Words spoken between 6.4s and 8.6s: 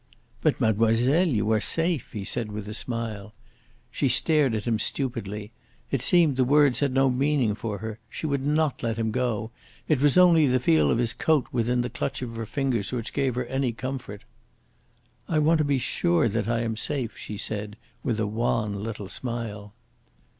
words had no meaning for her. She would